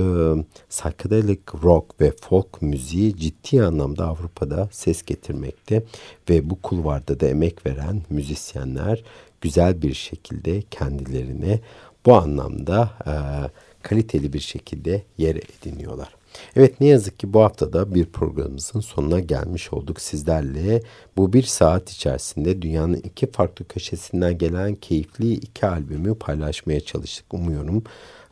psychedelic 0.69 1.41
rock 1.63 2.01
ve 2.01 2.11
folk 2.21 2.61
müziği 2.61 3.17
ciddi 3.17 3.63
anlamda 3.63 4.07
Avrupa'da 4.07 4.69
ses 4.71 5.03
getirmekte 5.03 5.83
ve 6.29 6.49
bu 6.49 6.61
kulvarda 6.61 7.19
da 7.19 7.27
emek 7.27 7.65
veren 7.65 8.01
müzisyenler 8.09 9.03
güzel 9.41 9.81
bir 9.81 9.93
şekilde 9.93 10.61
kendilerine 10.61 11.59
bu 12.05 12.15
anlamda 12.15 12.91
e, 13.07 13.13
kaliteli 13.81 14.33
bir 14.33 14.39
şekilde 14.39 15.03
yer 15.17 15.35
ediniyorlar. 15.35 16.24
Evet 16.55 16.81
ne 16.81 16.87
yazık 16.87 17.19
ki 17.19 17.33
bu 17.33 17.41
haftada 17.41 17.95
bir 17.95 18.05
programımızın 18.05 18.79
sonuna 18.79 19.19
gelmiş 19.19 19.73
olduk 19.73 20.01
sizlerle. 20.01 20.81
Bu 21.17 21.33
bir 21.33 21.43
saat 21.43 21.91
içerisinde 21.91 22.61
dünyanın 22.61 23.01
iki 23.03 23.31
farklı 23.31 23.67
köşesinden 23.67 24.37
gelen 24.37 24.75
keyifli 24.75 25.33
iki 25.33 25.65
albümü 25.65 26.15
paylaşmaya 26.15 26.79
çalıştık. 26.79 27.33
Umuyorum 27.33 27.83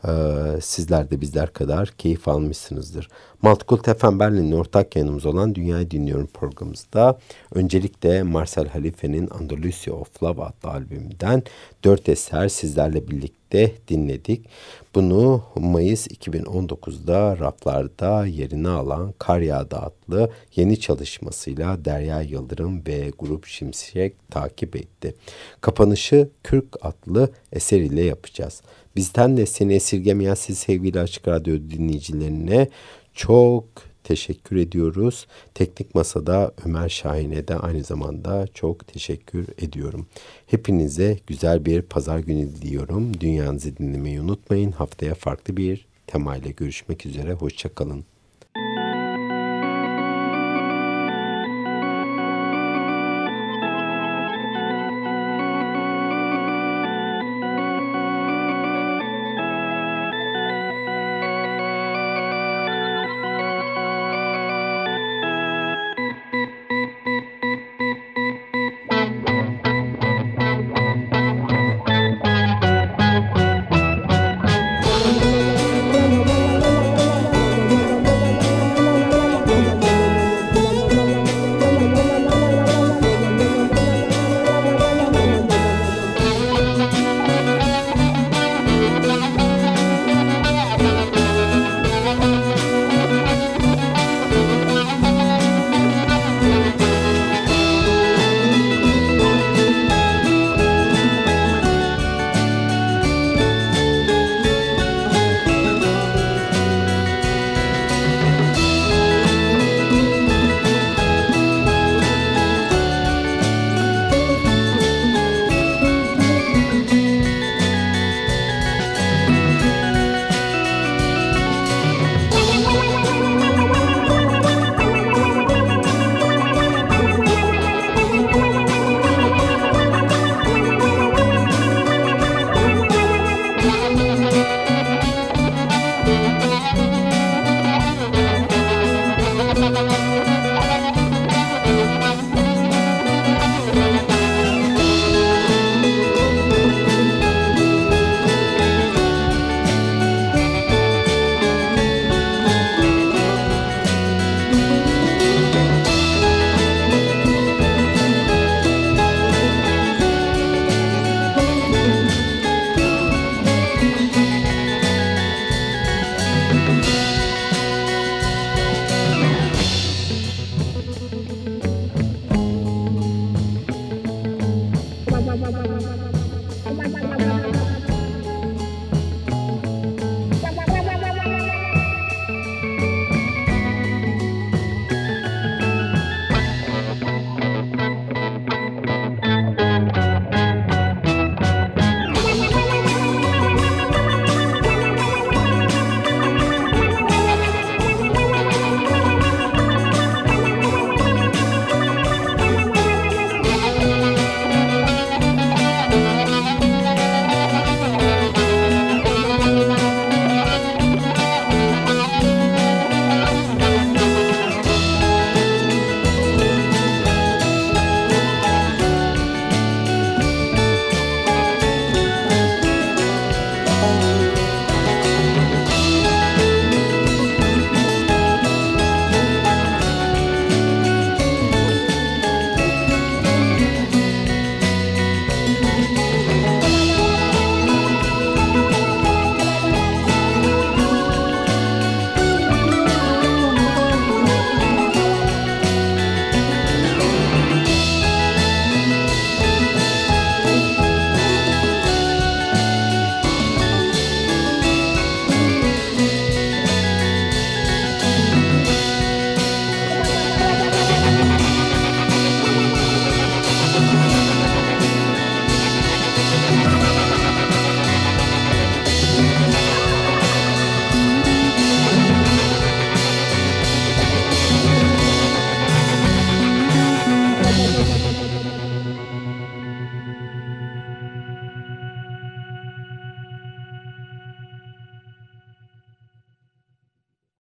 e, 0.04 0.12
sizler 0.60 1.10
de 1.10 1.20
bizler 1.20 1.52
kadar 1.52 1.88
keyif 1.88 2.28
almışsınızdır. 2.28 3.08
Multicult 3.42 3.98
FM 3.98 4.18
Berlin'in 4.18 4.52
ortak 4.52 4.96
yayınımız 4.96 5.26
olan 5.26 5.54
Dünyayı 5.54 5.90
Dinliyorum 5.90 6.26
programımızda 6.26 7.18
öncelikle 7.54 8.22
Marcel 8.22 8.68
Halife'nin 8.68 9.28
Andalusia 9.30 9.94
of 9.94 10.22
Love 10.22 10.42
adlı 10.42 10.70
albümünden 10.70 11.42
dört 11.84 12.08
eser 12.08 12.48
sizlerle 12.48 13.08
birlikte 13.54 13.72
dinledik. 13.88 14.46
Bunu 14.94 15.42
Mayıs 15.56 16.06
2019'da 16.06 17.38
raflarda 17.38 18.26
yerini 18.26 18.68
alan 18.68 19.14
Kar 19.18 19.40
Yağdı 19.40 19.76
adlı 19.76 20.30
yeni 20.56 20.80
çalışmasıyla 20.80 21.84
Derya 21.84 22.20
Yıldırım 22.20 22.86
ve 22.86 23.10
Grup 23.18 23.46
Şimşek 23.46 24.30
takip 24.30 24.76
etti. 24.76 25.14
Kapanışı 25.60 26.28
Kürk 26.44 26.66
adlı 26.82 27.30
eser 27.52 27.80
ile 27.80 28.04
yapacağız. 28.04 28.62
Bizden 28.96 29.36
de 29.36 29.46
seni 29.46 29.74
esirgemeyen 29.74 30.34
siz 30.34 30.58
sevgili 30.58 31.00
Açık 31.00 31.28
Radyo 31.28 31.54
dinleyicilerine 31.56 32.68
çok 33.14 33.64
teşekkür 34.04 34.56
ediyoruz. 34.56 35.26
Teknik 35.54 35.94
Masa'da 35.94 36.54
Ömer 36.66 36.88
Şahin'e 36.88 37.48
de 37.48 37.56
aynı 37.56 37.84
zamanda 37.84 38.46
çok 38.54 38.86
teşekkür 38.86 39.46
ediyorum. 39.58 40.06
Hepinize 40.46 41.18
güzel 41.26 41.64
bir 41.64 41.82
pazar 41.82 42.18
günü 42.18 42.48
diliyorum. 42.48 43.20
Dünyanızı 43.20 43.76
dinlemeyi 43.76 44.20
unutmayın. 44.20 44.72
Haftaya 44.72 45.14
farklı 45.14 45.56
bir 45.56 45.86
temayla 46.06 46.50
görüşmek 46.50 47.06
üzere. 47.06 47.32
Hoşçakalın. 47.32 48.04